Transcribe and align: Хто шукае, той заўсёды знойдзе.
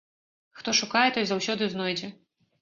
Хто 0.61 0.73
шукае, 0.79 1.03
той 1.19 1.27
заўсёды 1.33 1.69
знойдзе. 1.75 2.11